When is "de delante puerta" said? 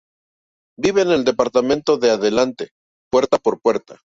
1.95-3.37